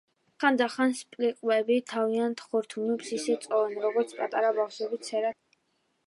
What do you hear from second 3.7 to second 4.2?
როგორც